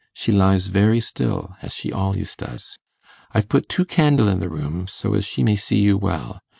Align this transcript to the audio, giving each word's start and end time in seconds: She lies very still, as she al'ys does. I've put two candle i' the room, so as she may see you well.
She 0.15 0.31
lies 0.31 0.65
very 0.65 0.99
still, 0.99 1.55
as 1.61 1.75
she 1.75 1.91
al'ys 1.93 2.35
does. 2.35 2.79
I've 3.33 3.47
put 3.47 3.69
two 3.69 3.85
candle 3.85 4.29
i' 4.29 4.33
the 4.33 4.49
room, 4.49 4.87
so 4.87 5.13
as 5.13 5.25
she 5.27 5.43
may 5.43 5.55
see 5.55 5.77
you 5.77 5.95
well. 5.95 6.41